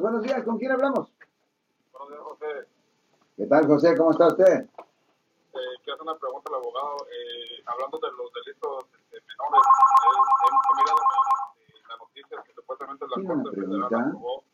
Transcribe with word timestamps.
Buenos 0.00 0.22
días, 0.22 0.42
¿con 0.44 0.58
quién 0.58 0.72
hablamos? 0.72 1.12
Buenos 1.92 2.08
días, 2.08 2.22
José. 2.22 2.46
¿Qué 3.36 3.46
tal, 3.46 3.66
José? 3.66 3.96
¿Cómo 3.96 4.12
está 4.12 4.28
usted? 4.28 4.64
Eh, 4.64 5.74
quiero 5.84 5.94
hacer 5.94 6.02
una 6.02 6.16
pregunta 6.16 6.48
al 6.48 6.54
abogado. 6.62 6.96
Eh, 7.12 7.62
hablando 7.66 7.98
de 7.98 8.08
los 8.16 8.32
delitos 8.32 8.84
este, 8.94 9.20
menores, 9.28 9.60
eh, 9.60 10.48
he 10.48 10.76
mirado 10.80 10.98
en 11.60 11.88
la 11.88 11.96
noticia 11.98 12.42
que 12.42 12.54
supuestamente 12.54 13.04
la 13.04 13.14
¿Tiene 13.16 13.32
una 13.34 13.42
Corte 13.42 13.60
Federal 13.60 13.84
aprobó 13.84 14.44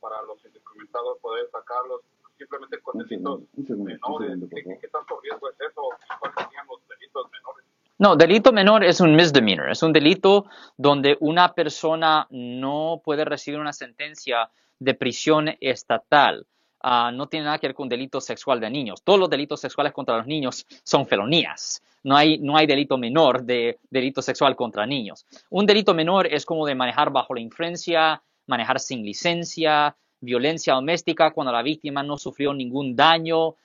para 0.00 0.22
los 0.22 0.44
indocumentados 0.46 1.18
poder 1.18 1.50
sacarlos 1.50 2.00
simplemente 2.38 2.80
con 2.80 2.98
delitos 2.98 3.40
menores. 3.78 4.38
¿Qué, 4.50 4.88
tanto 4.88 5.20
riesgo 5.20 5.50
es 5.50 5.60
eso? 5.60 5.82
¿Y 5.92 6.18
¿Cuáles 6.18 6.36
serían 6.40 6.66
los 6.68 6.80
delitos 6.88 7.26
menores? 7.32 7.64
No, 7.98 8.16
delito 8.16 8.52
menor 8.52 8.84
es 8.84 9.00
un 9.00 9.14
misdemeanor, 9.14 9.70
es 9.70 9.82
un 9.82 9.92
delito 9.92 10.46
donde 10.76 11.18
una 11.20 11.52
persona 11.52 12.26
no 12.30 13.02
puede 13.04 13.24
recibir 13.26 13.60
una 13.60 13.72
sentencia 13.72 14.50
de 14.78 14.94
prisión 14.94 15.54
estatal. 15.60 16.46
Ah, 16.82 17.10
no 17.12 17.28
tiene 17.28 17.46
nada 17.46 17.58
que 17.58 17.68
ver 17.68 17.74
con 17.74 17.88
delito 17.88 18.20
sexual 18.20 18.60
de 18.60 18.70
niños. 18.70 19.02
Todos 19.02 19.18
los 19.18 19.30
delitos 19.30 19.60
sexuales 19.60 19.92
contra 19.92 20.18
los 20.18 20.26
niños 20.26 20.66
son 20.84 21.06
felonías. 21.06 21.82
No 22.04 22.16
hay, 22.16 22.38
no 22.38 22.56
hay 22.56 22.66
delito 22.66 22.96
menor 22.98 23.42
de 23.42 23.78
delito 23.90 24.22
sexual 24.22 24.54
contra 24.54 24.86
niños. 24.86 25.26
Un 25.50 25.66
delito 25.66 25.94
menor 25.94 26.26
es 26.26 26.44
como 26.44 26.64
de 26.66 26.74
manejar 26.74 27.10
bajo 27.10 27.34
la 27.34 27.40
influencia, 27.40 28.22
manejar 28.46 28.78
sin 28.78 29.04
licencia, 29.04 29.96
violencia 30.20 30.74
doméstica 30.74 31.32
cuando 31.32 31.52
la 31.52 31.62
víctima 31.62 32.02
no 32.02 32.16
sufrió 32.16 32.54
ningún 32.54 32.94
daño, 32.94 33.56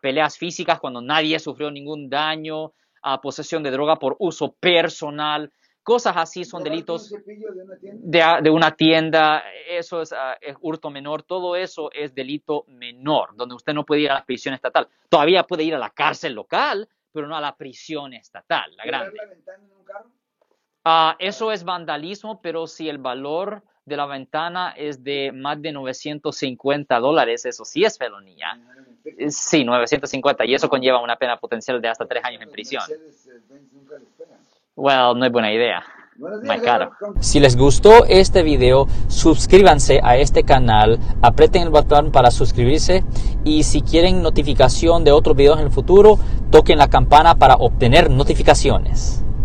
peleas 0.00 0.38
físicas 0.38 0.80
cuando 0.80 1.00
nadie 1.00 1.38
sufrió 1.38 1.70
ningún 1.70 2.08
daño, 2.08 2.72
a 3.02 3.20
posesión 3.20 3.62
de 3.62 3.70
droga 3.70 3.96
por 3.96 4.16
uso 4.18 4.52
personal. 4.52 5.50
Cosas 5.82 6.14
así 6.16 6.44
son 6.44 6.60
¿Robarte 6.64 6.70
delitos 6.70 7.10
de 7.10 7.62
una 7.62 7.76
tienda? 7.78 8.00
de, 8.04 8.22
a- 8.22 8.40
de 8.40 8.50
una 8.50 8.70
tienda, 8.76 9.42
eso 9.68 10.02
es, 10.02 10.12
ah, 10.12 10.36
es 10.40 10.56
hurto 10.60 10.90
menor, 10.90 11.22
todo 11.22 11.56
eso 11.56 11.90
es 11.92 12.14
delito 12.14 12.64
menor, 12.68 13.34
donde 13.34 13.54
usted 13.54 13.72
no 13.72 13.84
puede 13.84 14.02
ir 14.02 14.10
a 14.10 14.14
la 14.14 14.24
prisión 14.24 14.54
estatal. 14.54 14.88
Todavía 15.08 15.42
puede 15.44 15.64
ir 15.64 15.74
a 15.74 15.78
la 15.78 15.90
cárcel 15.90 16.34
local, 16.34 16.88
pero 17.12 17.26
no 17.26 17.36
a 17.36 17.40
la 17.40 17.56
prisión 17.56 18.12
estatal, 18.14 18.76
la 18.76 18.84
¿Quebrar 18.84 19.00
grande. 19.12 19.18
la 19.18 19.26
ventana 19.26 19.64
en 19.64 19.72
un 19.72 19.84
carro? 19.84 20.10
Ah, 20.84 21.16
eso 21.18 21.50
es 21.52 21.64
vandalismo, 21.64 22.40
pero 22.40 22.66
si 22.66 22.88
el 22.88 22.98
valor 22.98 23.62
de 23.84 23.96
la 23.96 24.06
ventana 24.06 24.72
es 24.76 25.02
de 25.02 25.32
más 25.32 25.60
de 25.60 25.72
950 25.72 26.98
dólares, 27.00 27.44
eso 27.44 27.64
sí 27.64 27.84
es 27.84 27.98
felonía. 27.98 28.58
Eh, 29.04 29.30
Sí, 29.30 29.64
950, 29.64 30.44
y 30.44 30.54
eso 30.54 30.68
conlleva 30.68 31.02
una 31.02 31.16
pena 31.16 31.38
potencial 31.38 31.80
de 31.80 31.88
hasta 31.88 32.06
tres 32.06 32.22
años 32.24 32.42
en 32.42 32.50
prisión. 32.50 32.82
Well, 34.80 35.18
no 35.18 35.26
es 35.26 35.32
buena 35.32 35.52
idea. 35.52 35.82
My. 36.42 36.58
¿con- 36.58 37.22
Si 37.22 37.38
les 37.40 37.56
gustó 37.56 38.04
este 38.06 38.42
video, 38.42 38.86
suscríbanse 39.08 40.00
a 40.02 40.16
este 40.16 40.42
canal, 40.42 40.98
aprieten 41.22 41.62
el 41.62 41.70
botón 41.70 42.10
para 42.12 42.30
suscribirse 42.30 43.04
y 43.44 43.62
si 43.62 43.82
quieren 43.82 44.22
notificación 44.22 45.04
de 45.04 45.12
otros 45.12 45.36
videos 45.36 45.58
en 45.58 45.66
el 45.66 45.70
futuro, 45.70 46.18
toquen 46.50 46.78
la 46.78 46.88
campana 46.88 47.34
para 47.34 47.54
obtener 47.54 48.10
notificaciones. 48.10 49.22